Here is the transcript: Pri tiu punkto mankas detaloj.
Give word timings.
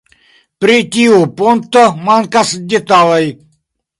Pri 0.63 0.77
tiu 0.95 1.19
punkto 1.41 1.85
mankas 2.09 2.57
detaloj. 2.73 3.23